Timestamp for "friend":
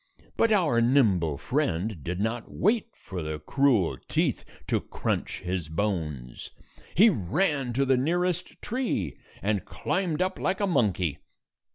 1.37-2.03